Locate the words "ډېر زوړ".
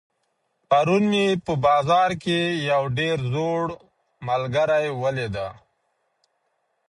2.97-3.63